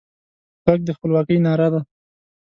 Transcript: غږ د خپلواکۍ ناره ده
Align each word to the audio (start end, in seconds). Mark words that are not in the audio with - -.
غږ 0.65 0.79
د 0.85 0.89
خپلواکۍ 0.97 1.37
ناره 1.45 1.67
ده 1.73 1.81